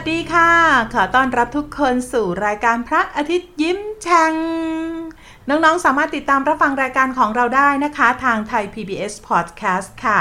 [0.00, 0.52] สวัสดีค่ะ
[0.94, 4.34] ขอต้อนรับทุกคนสู่รายการพระอาทิตย์ยิ้มแฉ่ง
[5.48, 10.18] น้อง ๆ สามารถติดตามรับฟังรายการของเราได้นะคะ ทางไทย PBS Podcast ค่ะ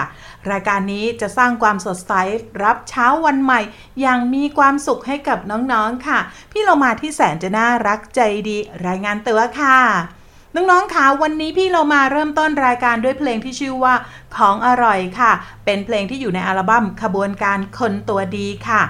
[0.51, 2.13] รายการนี้จะสร้างความสดใส
[2.63, 3.61] รับเช้าวันใหม่
[4.01, 6.19] อย่างมีความสุขให้กับน้องๆค่ะ
[6.51, 8.57] พี่เรามาที่แสนจะน่ารักใจดี
[8.87, 9.77] รายงานตัวค่ะ
[10.55, 13.93] น้องๆคะวันนี้พี่เรามาเริ่มต้นรายการด้วยเพลงที่ชื่อว่า
[14.35, 15.31] ของอร่อยค่ะ
[15.65, 18.83] เป็นเพลงที่อยู่ในอัลบั้มขบวนการคนตัวดีค่ะ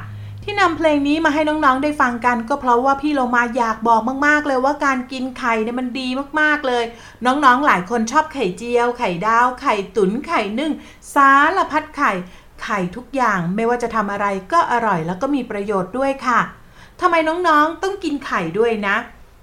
[0.43, 6.07] ที่นำเพลงนี้มาให้น้องๆได้ฟังกัน ก็เพราะว่าพี่เรามาอยากบอกมากๆ เลยว่าการกินไข่เนี่ยมันดี
[6.39, 6.83] มากๆเลย
[7.25, 10.71] น้องๆหลายคนชอบไข่เจียว ไข่ดาว ไข่ตุ๋นไข่นึ่ง
[11.15, 12.11] สารพัดไข่
[12.63, 16.39] ไข่ทุกอย่างไม่ว่าจะทำอะไรก็อร่อยแล้วก็มีประโยชน์ด้วยค่ะ
[17.01, 18.95] ทำไมน้องๆต้องกินไข่ด้วยนะ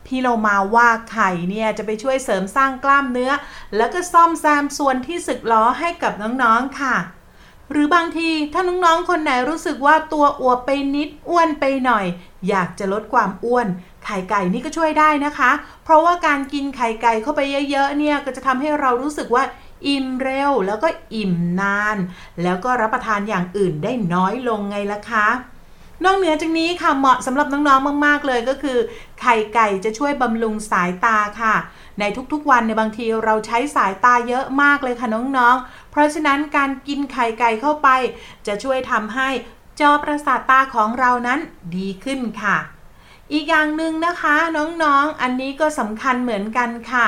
[0.06, 3.33] พี่เรามาว่าไข่เนี่ยจะไปช่วยเสริมสร้างกล้ามเนื้อ
[3.77, 6.97] แล้วก็ซ่อมแซมส่วนที่สึกหรอให้กับน้องๆค่ะ
[7.71, 12.06] หรือบางทีถ้าน้องๆคนไหนรู้สึกว่าตัวอวบไปนิดอ้วนไปหน่อย
[12.49, 13.66] อยากจะลดความอ้วน
[14.04, 15.50] ไข่ไก่นี่ก็ช่วยได้นะคะ
[15.84, 17.41] เพราะว่าการกินไข่ไก่เข้าไป
[17.71, 19.44] เยอะๆเนี่ยก็จะทำให้เรารู้สึกว่า
[19.87, 21.97] อิ่มเร็วแล้วก็อิ่มนาน
[22.43, 25.26] แล้วก็รับประทานอย่างอื่นได้น้อยลงไงล่ะคะ
[26.05, 28.79] นอกเหนือจากนี้ค่ะเหมาะสำหรับน้องๆมาก ๆ เลยก็คือ
[29.21, 31.55] ไข่ไก่จะช่วยบำรุงสายตาค่ะ
[32.01, 37.88] ในทุกๆวันในบางทีเราใช้สายตาเยอะมากเลยค่ะน้องๆ เพราะฉะนั้นการกินไข่ไก่เข้าไป
[38.47, 39.29] จะช่วยทำให้
[39.81, 41.38] จอประสาทตาของเรานั้น
[41.76, 42.56] ดีขึ้นค่ะ
[43.32, 47.06] อีกอย่างหนึ่งนะคะน้องๆอันนี้ก็สำคัญเหมือนกันค่ะ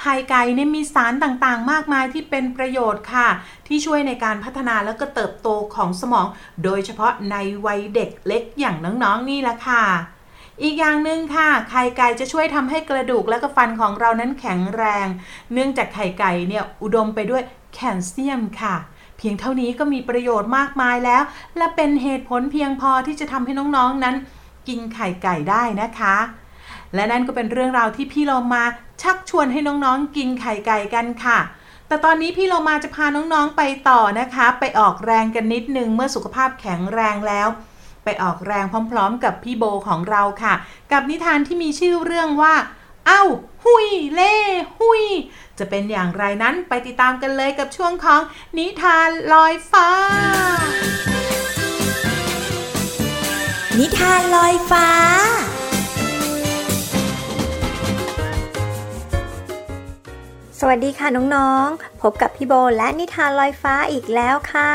[0.00, 3.28] ไข่ไก่เนี่ยมีสารต่างๆ มากมายที่เป็นประโยชน์ค่ะ
[3.66, 6.26] ที่ช่วยในการพัฒนาแล้วก็เติบโตของสมอง
[6.64, 7.36] โดยเฉพาะใน
[7.66, 9.84] วัยเด็กเล็กอย่างน้องๆ นี่แหละค่ะ
[10.62, 15.06] อีกอย่างหนึ่งค่ะ ไข่ไก่จะช่วยทำให้กระดูกและก็ฟันของเรานั้นแข็งแรง
[15.52, 17.42] เนื่องจากไข่ไก่เนี่ยอุดมไปด้วย
[17.74, 18.74] แคลเซียมค่ะ
[19.18, 21.22] เพียงเท่านี้ก็มีประโยชน์มากมายแล้ว
[21.56, 24.16] และเป็นเหตุผลเพียงพอที่จะทำให้น้องๆนั้น
[24.68, 26.16] กินไข่ไก่ได้นะคะ
[26.94, 28.64] และนั่นก็เป็นเรื่องราวที่พี่เรามา
[29.02, 31.38] ชักชวนให้น้องๆกินไข่ไก่กันค่ะ
[31.88, 37.48] แต่ตอนนี้พี่เรามาจะพาน้องๆไปต่อนะคะ ไปออกแรงกันนิดนึงเมื่อสุขภาพแข็งแรงแล้ว
[38.04, 40.54] ไปออกแรงพร้อม ๆ กับพี่โบของเราค่ะ
[40.92, 42.54] กับนิทานที่มีชื่อเรื่องว่า
[43.06, 43.22] เอ้า
[43.64, 44.34] หุยเล่
[44.78, 45.04] หุย
[45.58, 48.20] จะเป็นอย่างไรนั้นไปติดตามกันเลยกับช่วงของ
[48.58, 49.88] นิทานลอยฟ้า
[53.78, 54.88] นิทานลอยฟ้า
[60.62, 64.72] สวัสดีค่ะน้องๆ พบกับพี่โบและนิทานลอยฟ้าอีกแล้วค่ะ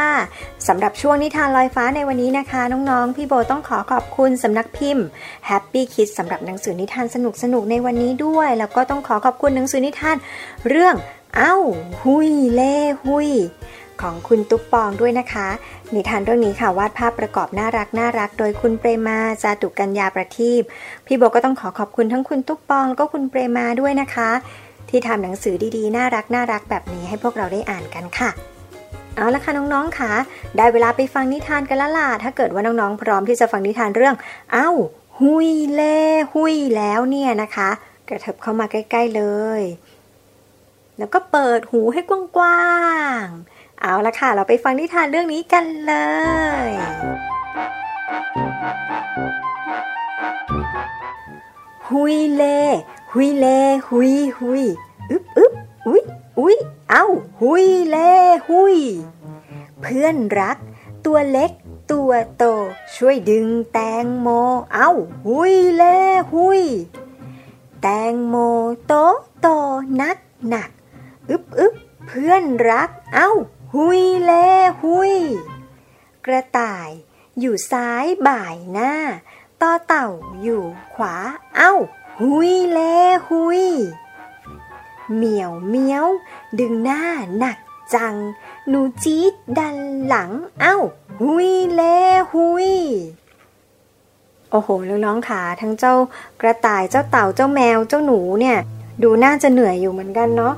[0.68, 5.06] สำหรับช่วงนิทานลอยฟ้าในวันนี้นะคะ น้องๆ พี่โบต้องขอขอบคุณสำนักพิมพ์
[5.50, 7.18] Happy Kids สำหรับหนังสือนิทานส
[7.53, 10.18] นุกๆในวันนี้ด้วย แล้วก็ต้องขอขอบคุณหนังสือนิทาน
[10.69, 10.95] เรื่อง
[11.35, 11.56] เอ้า
[12.01, 13.29] หุยเล่หุย
[14.01, 15.47] ของคุณตุ๊กปองด้วยนะคะ
[15.95, 20.62] นิทานเรื่องนี้ค่ะวาดภาพประกอบน่ารักน่ารัก โดยคุณเปรมาจาตุกัญญาประทีป
[21.06, 24.31] พี่โบก็ต้องขอขอบคุณทั้งคุณตุ๊กปองแล้วก็คุณเปรมาด้วยนะคะ
[24.93, 28.29] ที่ทำหนังสือดีๆ น่ารักน่ารักแบบนี้ให้พวกเราได้อ่านกันค่ะ
[29.15, 30.11] เอาละค่ะน้องๆค่ะ
[30.57, 34.15] ได้เวลาไปฟังนิทานกันล้วล่ะถ้าเกิดว่าน้องๆพร้อมที่จะฟังนิทานเรื่อง
[34.53, 34.69] เอ้า
[35.19, 35.99] หุยเล่
[36.33, 37.69] หุยแล้วเนี่ยนะคะ
[38.09, 39.23] กระเถิบเข้ามาใกล้ ๆเล
[39.59, 39.61] ย
[40.97, 42.01] แล้วก็เปิดหูให้
[42.37, 42.73] กว้า
[43.21, 45.93] งๆเอาละค่ะ เราไปฟังนิทานเรื่องนี้กันเล
[46.67, 46.69] ย
[51.89, 52.61] หุยเล่
[53.15, 54.63] หุยเล่หุยหุย
[55.12, 55.54] อึบอึบ
[55.88, 56.04] อุ้ย
[56.39, 56.57] อุ้ย
[56.89, 57.06] เอ้า
[57.42, 58.12] หุยเล่
[58.48, 58.77] หุย
[59.81, 60.57] เพื่อนรัก
[61.06, 61.51] ตัวเล็ก
[61.92, 62.44] ตัวโต
[62.95, 64.27] ช่วยดึงแตงโม
[64.74, 64.92] เอ้า
[65.25, 65.98] หุยเล่
[66.31, 66.63] หุย
[67.81, 68.36] แตงโม
[68.86, 68.94] โต
[69.42, 69.48] โต
[70.01, 70.18] นัก
[70.48, 70.69] หนัก
[71.30, 71.74] อึบอึบ
[72.07, 73.30] เพื่อนรัก เอ้า
[73.74, 74.48] หุยเล่
[74.81, 75.13] หุย
[76.25, 76.89] กระต่าย
[77.39, 78.94] อยู่ซ้ายบ่ายหน้า
[79.62, 80.07] ต่อเต่า
[80.42, 80.63] อยู่
[80.94, 81.15] ขวา
[81.57, 81.74] เอ้า
[82.19, 82.95] หุยเล่
[83.27, 83.63] หุย
[85.15, 86.06] เหมียวเมียว
[86.60, 87.01] ดึงหน้า
[87.38, 87.57] หนัก
[87.95, 88.15] จัง
[88.68, 89.75] หนูจี๊ดดัน
[90.07, 90.30] หลัง
[90.62, 90.77] เอ้า
[91.19, 91.98] หุยเล่
[92.31, 92.71] หุย
[94.51, 95.94] โอ้โหน้องๆค่ะทั้งเจ้า
[96.42, 98.57] กระต่ายเจ้าเต่าเจ้าแมวเจ้าหนูเนี่ย
[99.04, 100.54] ดูน่าจะเหนื่อยอยู่เหมือนกันเนาะ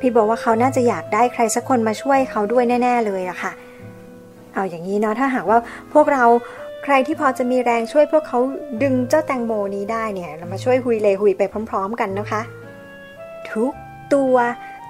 [0.00, 3.52] พี่บอกว่าเขาน่าจะอยากได้ใครสักคนมาช่วยเขาด้วยแน่ ๆ เลยอะค่ะ
[4.54, 5.58] เอาอย่างนี้เนาะถ้าหากว่า
[5.92, 6.24] พวกเรา
[6.84, 8.38] ใครที่พอจะมีแรงช่วยพวกเขา
[8.82, 12.42] ดึงเจ้าแตงโมนี้ได้เนี่ย เรามาช่วยหุยเลหุยไปพร้อม ๆ กันนะคะ
[13.50, 13.72] ทุก
[14.14, 14.36] ตัว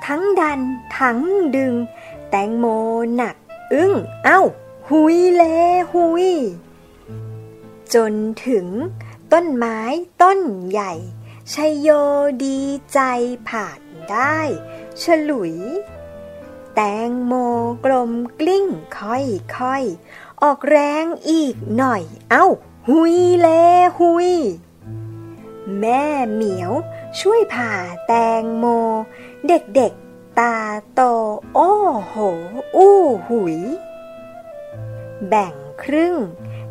[0.07, 0.61] ทั้งดัน
[0.99, 1.21] ทั้ง
[1.57, 1.75] ดึง
[2.31, 2.67] แตงโม
[3.17, 3.37] หนัก
[3.73, 3.93] อึ้ง
[4.25, 4.41] เอ้า
[4.89, 5.43] หุยเล
[5.93, 6.29] หุย
[7.95, 8.13] จน
[8.47, 8.67] ถึง
[9.33, 9.81] ต้นไม้
[10.23, 10.39] ต้น
[10.71, 10.93] ใหญ่
[11.53, 11.89] ชัยโย
[12.45, 12.61] ดี
[12.93, 13.01] ใจ
[13.49, 14.39] ผ่านได้
[15.03, 15.55] ฉลุย
[16.75, 17.33] แตงโม
[17.85, 18.67] กลมกลิ้ง
[18.97, 22.47] ค่อยๆ ออกแรงอีกหน่อย เอ้า
[22.89, 23.49] หุยเล
[23.99, 24.31] หุย
[25.79, 26.73] แม่เหมียว
[27.19, 27.73] ช่วยผ่า
[28.07, 28.65] แตงโม
[29.47, 30.57] เด็กๆ ตา
[30.93, 31.01] โต
[31.55, 31.73] โอ้
[32.07, 32.15] โห
[32.77, 32.99] อู้
[33.29, 33.59] หุย
[35.29, 36.15] แบ่งครึ่ง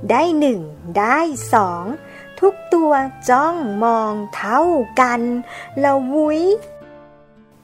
[0.10, 0.62] ได้หนึ่ง
[0.98, 1.18] ได้
[1.54, 1.86] สอง
[2.40, 2.92] ทุกตัว
[3.30, 4.62] จ้องมองเท่า
[5.02, 5.22] กัน
[5.84, 6.42] ละวุ้ย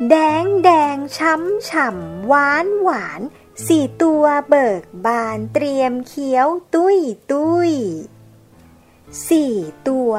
[0.09, 3.21] แดงแดงช้ำฉ่ำหวานหวาน
[3.63, 6.97] สี่ตัวเบิกบานเตรียมเคี้ยวตุ้ย
[7.31, 7.71] ตุ้ย
[9.27, 9.53] สี่
[9.87, 10.11] ตัว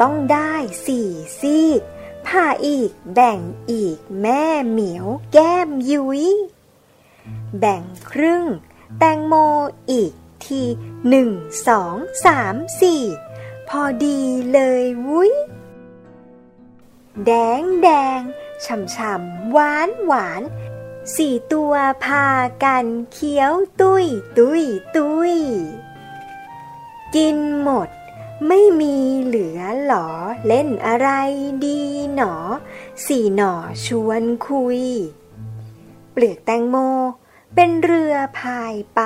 [0.00, 0.52] ต้องได้
[0.86, 1.08] สี่
[1.40, 1.80] ซีก
[2.26, 3.40] ผ่าอีกแบ่ง
[3.70, 6.24] อีกแม่เหมียวแก้มยุย้ย
[7.58, 8.44] แบ่งครึ่ง
[8.98, 9.34] แตงโม
[9.90, 10.12] อีก
[10.44, 10.62] ที
[11.08, 11.30] หนึ่ง
[11.68, 13.02] สองสามสี่
[13.68, 14.20] พอดี
[14.52, 15.32] เลยวุ้ย
[17.26, 17.88] แดงแด
[18.18, 18.20] ง
[18.64, 20.42] ฉ่ำฉ่ำหวานหวาน
[21.14, 21.72] สี่ตัว
[22.04, 22.26] พา
[22.64, 24.06] กันเคี้ยวตุ้ย
[24.38, 24.64] ตุ้ย
[24.96, 25.34] ตุ้ย
[27.14, 27.88] กินหมด
[28.48, 30.08] ไม่มีเหลือหรอ
[30.46, 31.08] เล่นอะไร
[31.64, 31.80] ดี
[32.14, 32.34] หนอ
[33.06, 33.52] สี่หนอ
[33.84, 34.82] ชวนคุย
[36.12, 36.76] เปลือกแตงโม
[37.54, 39.00] เป็นเรือพายไป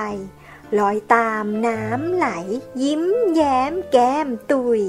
[0.78, 2.28] ลอยตามน้ำไหล
[2.82, 3.02] ยิ้ม
[3.34, 4.82] แย้มแก้มตุย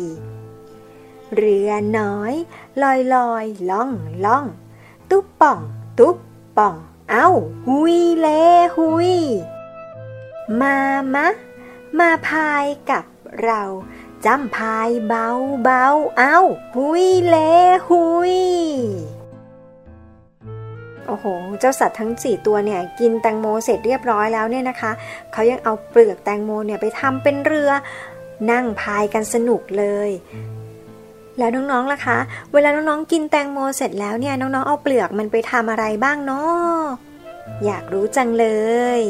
[1.35, 2.33] เรือน้อย
[2.81, 3.91] ลอยลอยล่อง
[4.25, 4.45] ล่อง
[5.09, 5.59] ตุ๊บป่อง
[5.99, 6.17] ตุ๊บ
[6.57, 6.75] ป่อง
[7.11, 7.29] เอ้า
[7.67, 8.27] หุยเล
[8.75, 9.11] หุย
[10.61, 10.77] มา
[11.13, 11.27] มะ
[11.99, 13.05] มาพายกับ
[13.43, 13.61] เรา
[14.25, 15.27] จำพายเบา
[15.63, 15.85] เบา
[16.17, 16.39] เอ้า
[16.75, 17.35] หุยเล
[17.87, 18.35] หุย
[21.07, 21.25] โอ้โห
[21.59, 24.91] เจ้าสัตว์ทั้งสี่ตัวเนี่ย กินแตงโมเสร็จเรียบร้อยแล้วเนี่ยนะคะ
[25.31, 27.71] เขายังเอาเปลือกแตงโมเนี่ยไปทำเป็นเรือ
[28.51, 30.09] นั่งพายกันสนุกเลย
[31.41, 32.17] แล้วน้องๆล่ะคะ
[32.53, 36.79] เวลาน้องๆกินแตงโมเสร็จแล้วเนี่ยน้องๆเอาเปลือกมันไปทำอะไรบ้างเนาะ
[37.65, 38.47] อยากรู้จังเล
[38.99, 39.01] ย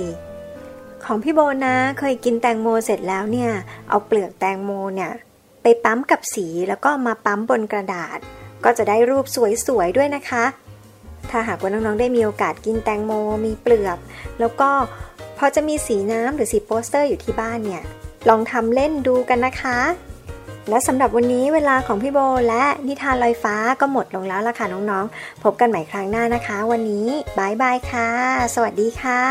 [1.06, 3.52] ของพี่โบนะเคยกินแตงโมเสร็จแล้วเนี่ย
[3.90, 5.12] เอาเปลือกแตงโมเนี่ย
[5.62, 8.20] ไปปั๊มกับสีแล้วก็มาปั๊มบนกระดาษ
[8.64, 9.26] ก็จะได้รูป
[9.68, 10.46] สวยๆด้วยนะคะ
[11.30, 13.12] ถ้าหากว่าน้องๆได้มีโอกาสกินแตงโม
[13.46, 13.98] มีเปลือก
[14.40, 14.70] แล้วก็
[15.38, 17.84] พอจะมีสีน้ำหรือสีโปสเตอร์อยู่ที่บ้านเนี่ย
[18.30, 19.80] ลองทำเล่นดูกันนะคะ
[20.70, 28.10] และสำหรับวันนี้เวลาของพี่โบและนิทานลอยฟ้าก็หมดลงแล้วล่ะค่ะน้องๆ พบกันใหม่ครั้งหน้านะคะ วันนี้บายบายค่ะ
[28.56, 29.22] สวัสดีค่ะ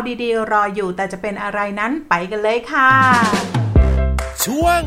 [0.00, 2.90] าวดีๆ รออยู่แต่จะเป็นอะไรนั้นไปกันเลยค่ะ
[4.44, 4.82] ช่วง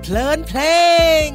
[0.00, 0.60] เพลินเพล
[1.26, 1.28] ง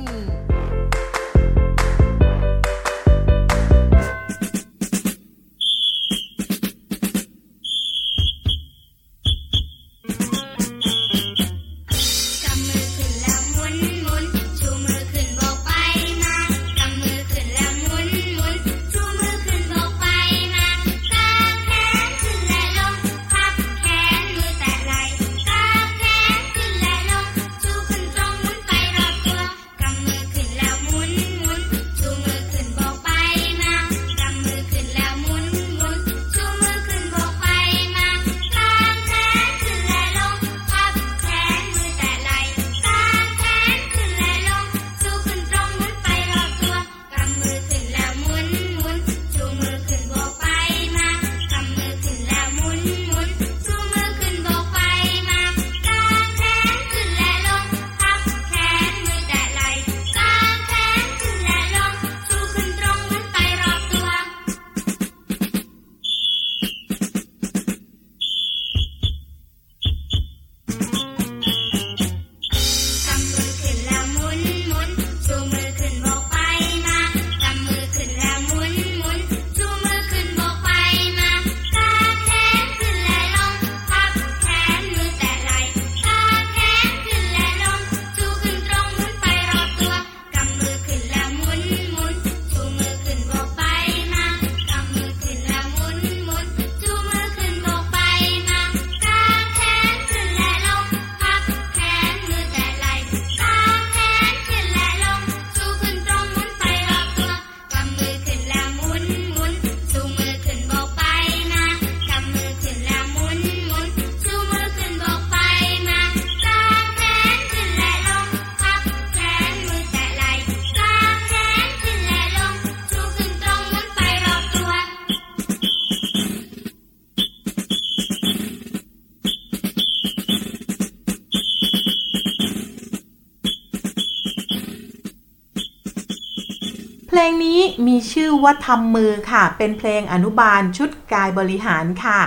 [138.13, 142.19] ชื่อว่าทำมือค่ะ เป็นเพลงอนุบาลชุดกายบริหารค่ะ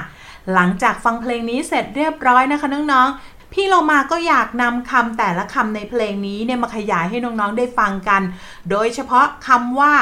[0.52, 8.22] หลังจากฟังเพลงนี้เสร็จเรียบร้อยนะคะน้องๆ พี่เรามาก็อยากนำคำแต่ละคำในเพลงนี้เนี่ยมาขยายให้น้องๆได้ฟังกัน
[8.70, 9.92] โดยเฉพาะคำว่า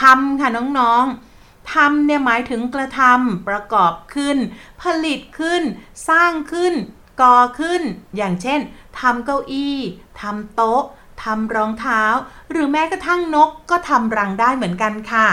[0.00, 4.36] ทำค่ะน้องๆทำเนี่ยหมายถึงกระทำประกอบขึ้น
[4.82, 5.62] ผลิตขึ้น
[6.08, 6.74] สร้างขึ้น
[7.22, 7.82] ก่อขึ้น
[8.16, 8.60] อย่างเช่น
[9.00, 9.76] ทำเก้าอี้
[10.20, 10.82] ทำโต๊ะ
[11.24, 12.02] ทำรองเท้า
[12.50, 15.28] หรือแม้กระทั่งนกก็ทำรังได้เหมือนกันค่ะ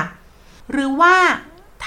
[0.71, 1.15] หรือว่า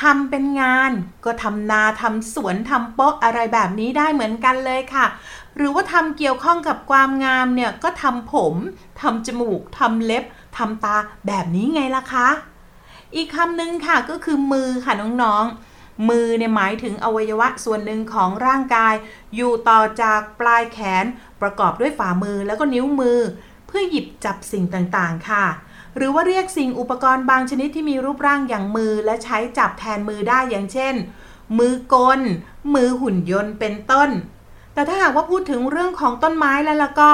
[0.01, 0.93] ทำเป็นงาน
[1.25, 5.07] ก็ทำนาทำสวนทำโป๊ะอะไรแบบนี้ได้เหมือนกันเลยค่ะ
[5.57, 8.55] หรือว่าทำเกี่ยวข้องกับความงามเนี่ยก็ทำผม
[9.01, 10.25] ทำจมูกทำเล็บ
[10.57, 12.29] ทำตาแบบนี้ไงล่ะคะ
[13.15, 18.95] อีกคำหนึ่งค่ะก็คือมือค่ะน้องๆ มือเนี่ยหมายถึงอวัยวะส่วนหนึ่งของร่างกาย
[19.37, 21.05] อยู่ต่อจากปลายแขน
[21.43, 23.19] ประกอบด้วยฝ่ามือแล้วก็นิ้วมือ
[23.71, 25.45] เพื่อหยิบจับสิ่งต่างๆ ค่ะ
[25.97, 30.95] หรือว่าเรียกสิ่งอุปกรณ์บางชนิดที่มีรูปร่างอย่างมือและใช้จับแทนมือได้อย่างเช่น
[31.59, 32.21] มือกล
[32.75, 34.11] มือหุ่นยนต์เป็นต้น
[34.75, 37.11] แต่ถ้าหากว่าพูดถึงเรื่องของต้นไม้แล้วแล้วก็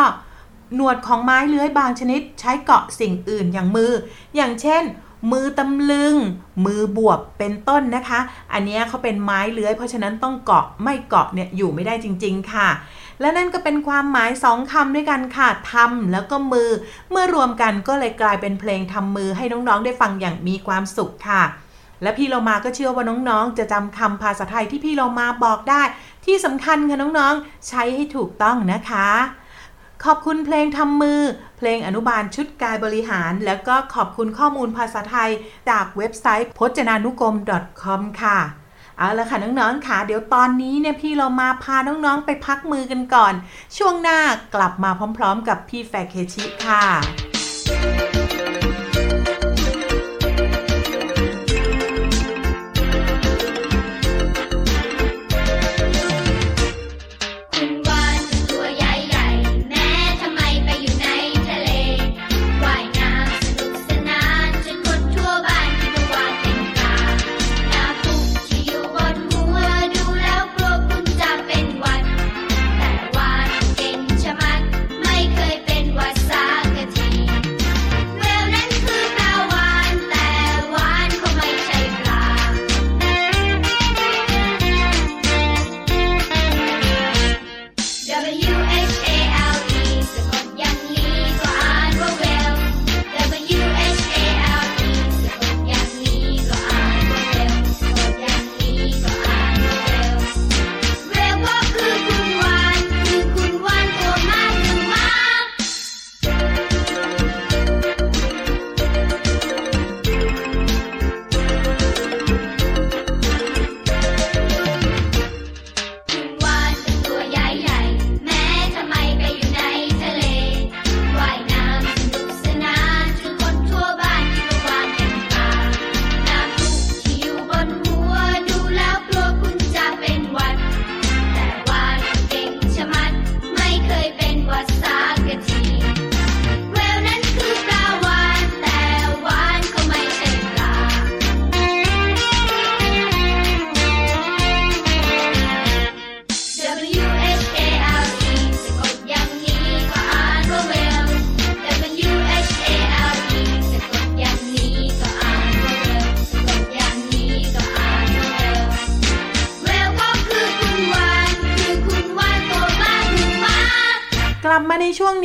[0.75, 3.92] หนวดของไม้เลื้อยบางชนิดใช้เกาะสิ่งอื่นอย่างมือ
[4.37, 4.83] อย่างเช่น
[5.33, 6.14] มือตำลึง
[6.64, 8.21] มือบวบเป็นต้นนะคะ
[8.53, 12.69] อันนี้เขาเป็นไม้เลื้อย เพราะฉะนั้นต้องเกาะไม่เกาะเนี่ยอยู่ไม่ได้จริง ๆ ค่ะ
[13.20, 16.70] และนั่นก็เป็นความหมายสองคำด้วยกันค่ะทำแล้วก็มือ
[17.11, 21.42] เมื่อรวมกันก็เลยกลายเป็นเพลงทำมือให้น้องๆได้ฟังอย่างมีความสุขค่ะ
[22.02, 25.83] และพี่เรามาก็เชื่อว่าน้องๆ จะจำคำภาษาไทยที่พี่เรามาบอกได้
[26.24, 29.09] ที่สำคัญค่ะน้องๆ ใช้ให้ถูกต้องนะคะ
[30.05, 31.20] ขอบคุณเพลงทำมือ
[31.59, 35.31] เพลงอนุบาลชุดกายบริหาร แล้วก็ขอบคุณข้อมูลภาษาไทย
[35.70, 37.37] จากเว็บไซต์พจนานุกรม
[37.83, 38.38] .com ค่ะ
[38.98, 43.35] เอาละค่ะน้องๆค่ะเดี๋ยวตอนนี้เนี่ยพี่เรามาพาน้องๆไปพักมือกันก่อน
[43.76, 44.18] ช่วงหน้า
[44.54, 46.85] กลับมาพร้อม ๆ กับพี่แฟเคชิค่ะ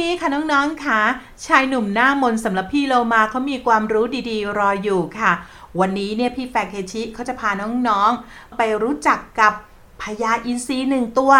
[0.02, 1.00] นี้ค่ะน้องๆค่ะ
[1.46, 5.32] ชายหนุ่มหน้ามนต์สำหรับพี่โลมาเขามีความรู้ดีๆ รออยู่ค่ะ
[5.80, 7.50] วันนี้เนี่ยพี่แฟกเคชิเขาจะพา
[7.88, 9.54] น้องๆ ไปรู้จักกับ
[10.02, 11.34] พญาอินทรีหนึ่งตัว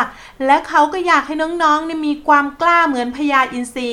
[0.46, 3.90] และเขาก็อยากให้น้องๆเนี่ยมีความกล้าเหมือนพญาอินทรี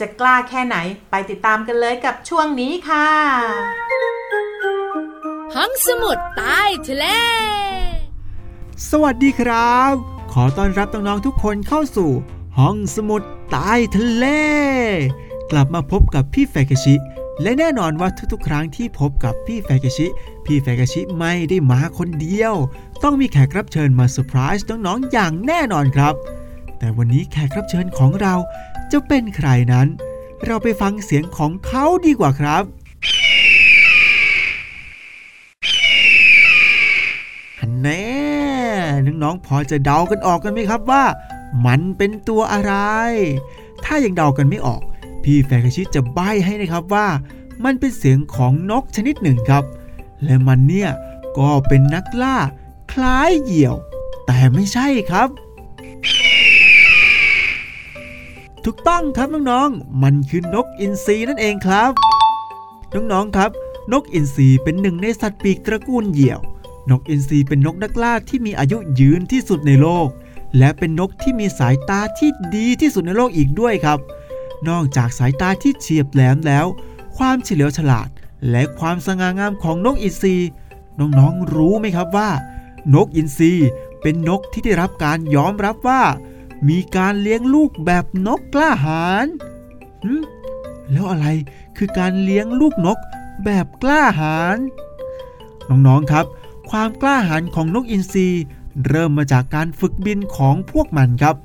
[0.00, 0.76] จะกล้าแค่ไหน
[1.10, 3.08] ไปติดตามกันเลยกับช่วงนี้ค่ะ
[5.54, 7.06] ห้องสมุดใต้ทะเล
[8.90, 9.92] สวัสดีครับ
[10.32, 12.10] ขอต้อนรับน้องๆทุกคนเข้าสู่
[12.60, 14.26] ห้องสมุดใต้ทะเล
[15.50, 16.94] กลับมาพบกับพี่แฟกชิ
[17.42, 20.06] และแน่นอนว่าทุกๆ ครั้งที่พบกับพี่แฟกชิ
[20.44, 22.54] พี่แฟกชิไม่ได้มาคนเดียว
[23.02, 26.14] ต้องมีแขกรับเชิญมาเซอร์ไพรส์น้องๆอย่างแน่นอนครับ
[26.78, 28.34] แต่วันนี้แขกรับเชิญของเรา
[28.92, 29.86] จะเป็นใครนั้น
[30.46, 32.62] เราไปฟังเสียงของเขาดีกว่าครับ
[37.60, 38.04] ฮันแน่
[39.22, 41.04] น้องๆพอจะเดากันออกกันไหมครับว่า
[41.64, 42.72] มันเป็นตัวอะไร
[43.84, 44.82] ถ้ายังเดากันไม่ออก
[45.22, 47.06] พี่แฟกชิจะใบ้ให้นะครับว่า
[47.64, 49.64] มันเป็นเสียงของนกชนิดหนึ่งครับ
[50.24, 50.90] และมันเนี่ย
[51.38, 52.36] ก็เป็นนักล่า
[52.92, 53.76] คล้ายเหยี่ยว
[54.26, 55.28] แต่ไม่ใช่ครับ
[58.64, 61.90] ถูกต้องครับน้องๆ มันคือนกอินทรีนั่นเองครับ
[62.94, 63.50] น้องๆครับ
[63.92, 66.40] นกอินทรีเป็นหนึ่งในสัตว์ปีกตระกูลเหยี่ยว
[66.90, 70.08] นกอินทรีเป็นนกนักล่าที่มีอายุยืนที่สุดในโลก
[70.58, 73.98] และเป็นนกที่มีสายตาที่ดีที่สุดในโลกอีกด้วยครับ
[74.68, 76.66] นอกจากสายตาที่เฉียบแหลมแล้ว
[77.16, 78.08] ความเฉลียวฉลาด
[78.50, 80.36] และความสง่างามของนกอินทรี
[80.98, 82.30] น้องๆรู้ไหมครับว่า
[82.94, 83.52] นกอินทรี
[84.02, 86.02] เป็นนกที่ได้รับการยอมรับว่า
[86.68, 89.26] มีการเลี้ยงลูกแบบนกกล้าหาญ
[90.90, 91.26] แล้วอะไร
[91.76, 92.98] คือการเลี้ยงลูกนก
[93.44, 94.56] แบบกล้าหาญ
[95.68, 96.26] น้องๆครับ
[96.70, 98.28] ความกล้าหาญของนกอินทรี
[98.88, 101.36] เริ่มมาจากการฝึกบินของพวกมันครับ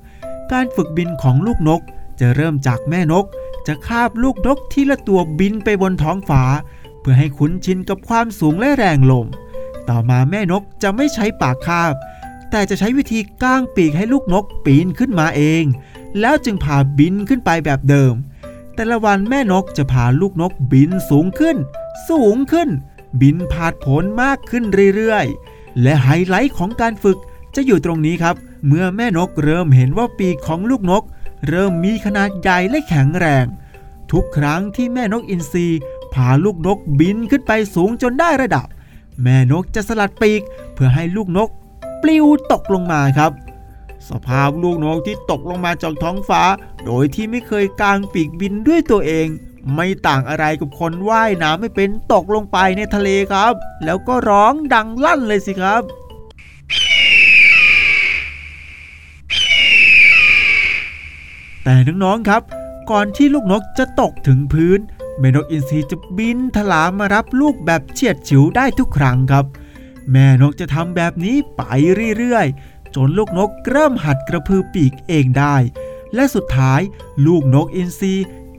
[0.51, 1.81] การฝึกบินของลูกนก
[2.19, 3.25] จะเริ่มจากแม่นก
[3.67, 6.43] จะคาบลูกนกทีละตัวบินไปบนท้องฟ้า
[6.99, 9.27] เพื่อให้คุ้นชินกับความสูงและแรงลม
[9.89, 11.93] ต่อมาแม่นกจะไม่ใช้ปากคาบ
[12.51, 15.63] แต่จะใช้วิธีก้างปีกให้ลูกนกปีนขึ้นมาเอง
[16.19, 18.13] แล้วจึงพาบินขึ้นไปแบบเดิม
[18.75, 21.57] แต่ละวันแม่นกจะพาลูกนกบินสูงขึ้น
[22.09, 22.69] สูงขึ้น
[23.21, 24.63] บินผาดโผนมากขึ้น
[24.95, 25.50] เรื่อยๆ
[25.81, 27.17] และไฮไลท์ของการฝึก
[27.55, 28.35] จะอยู่ตรงนี้ครับ
[28.67, 31.03] เมื่อแม่นกเริ่มเห็นว่าปีกของลูกนก
[31.47, 33.45] เริ่มมีขนาดใหญ่และแข็งแรง
[34.11, 35.67] ทุกครั้งที่แม่นกอินทรี
[36.13, 38.67] พาลูกนกบินขึ้นไปสูงจนได้ระดับ
[39.23, 40.41] แม่นกจะสลัดปีก
[40.73, 41.49] เพื่อให้ลูกนก
[42.01, 43.31] ปลิวตกลงมาครับ
[44.09, 46.41] สภาพลูกนกที่ตกลงมาจากท้องฟ้า
[46.85, 49.27] โดยที่ไม่เคยกางปีกบินด้วยตัวเอง
[49.75, 53.53] ไม่ต่างอะไรกับคนว่ายน้ำไม่เป็นตกลงไปในทะเลครับ
[53.85, 55.81] แล้วก็ร้องดังลั่นเลยสิครับ
[61.63, 62.41] แต่น้องๆครับ
[62.91, 64.79] ก่อนที่ลูกนกจะตกถึงพื้น
[65.19, 69.45] แม่นกอินทรีจะบินถลามารับลูกแบบเฉียดฉิวได้ทุกครั้งครับ
[70.11, 71.61] แม่นกจะทำแบบนี้ไป
[72.17, 75.55] เรื่อยๆ จนลูกนกเริ่มหัดกระพือปีกเองได้
[76.15, 76.81] และสุดท้าย
[77.25, 78.13] ลูกนกอินทรี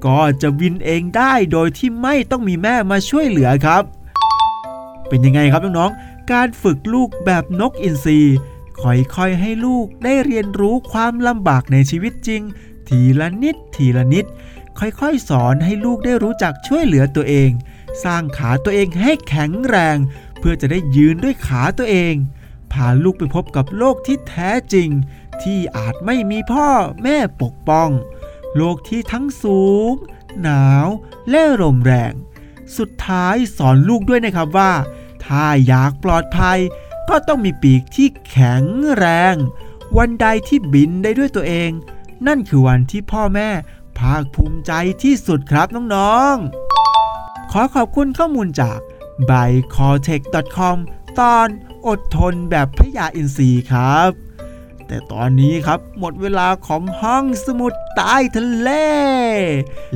[0.07, 3.83] ก็จะบินเองได้โดยที่ไม่ต้องมีแม่มาช่วยเหลือครับ
[5.09, 8.21] เป็นยังไงครับน้องๆ การฝึกลูกแบบนกอินทรี
[8.83, 12.43] ค่อยๆให้ลูกได้เรียนรู้ความลำบากในชีวิตจริง
[12.89, 14.25] ทีละนิดทีละนิด
[14.79, 17.51] ค่อยๆ สอนให้ลูกได้รู้จักช่วยเหลือตัวเอง
[18.05, 19.97] สร้างขาตัวเองให้แข็งแรง
[20.39, 22.15] เพื่อจะได้ยืนด้วยขาตัวเอง
[22.73, 24.89] พาลูกไปพบกับโลกที่แท้จริง
[25.43, 26.69] ที่อาจไม่มีพ่อ
[27.03, 27.91] แม่ปกป้อง
[28.57, 29.93] โลกที่ทั้งสูง
[30.43, 30.87] หนาว
[31.31, 32.13] และลมแรง
[32.77, 34.73] สุดท้ายสอนลูกด้วยนะครับว่า
[35.25, 36.59] ถ้าอยากปลอดภัย
[37.09, 39.35] ก็ต้องมีปีกที่แข็งแรง
[39.97, 41.71] วันใดที่บินได้ด้วยตัวเอง
[42.27, 43.51] นั่นคือวันที่พ่อแม่
[43.99, 48.79] ภาคภูมิใจที่สุดครับน้องๆ ขอขอบคุณข้อมูลจาก
[49.31, 50.25] b y c o t e c h
[50.57, 50.77] c o m
[51.21, 51.49] ตอน
[51.87, 54.11] อดทนแบบพระยาอินทรีครับ
[54.93, 58.71] แต่ตอนนี้ครับหมดเวลาของห้องสมุดใต้ทะเล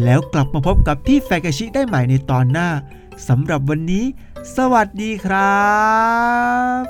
[0.05, 2.69] แล้วกลับมาพบกับพี่แฟกชิได้ใหม่ในตอนหน้า
[3.29, 4.05] สำหรับวันนี้
[4.57, 5.67] สวัสดีครั
[6.81, 6.83] บ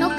[0.00, 0.12] นก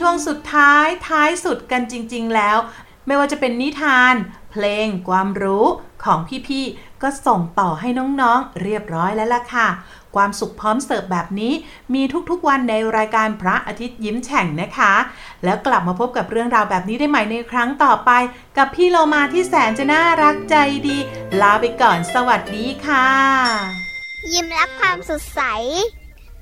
[0.00, 2.56] ช่วงสุดท้ายท้ายสุดกันจริง ๆ แล้ว
[3.06, 4.14] ไม่ว่าจะเป็นนิทาน
[4.52, 5.66] เพลง ความรู้
[6.04, 9.68] ของพี่ๆ ก็ส่งต่อให้น้องๆ เรียบร้อยแล้วล่ะค่ะ
[10.16, 11.52] ความสุขพร้อมเสิร์ฟแบบนี้
[11.94, 14.94] มีทุกๆวันในรายการพระอาทิตย์ยิ้มแฉ่งนะคะ
[15.44, 18.10] แล้วกลับมาพบกับเรื่องราวแบบนี้ได้ใหม่ในครั้งต่อไป
[18.56, 20.96] กับพี่โลมาที่แสนจะน่ารักใจดี
[21.40, 23.08] ลาไปก่อนสวัสดีค่ะ
[24.32, 25.40] ยิ้มรับความสดใส